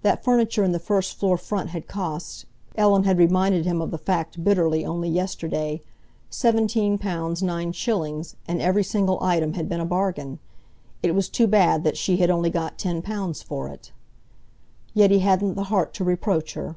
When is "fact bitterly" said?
3.98-4.82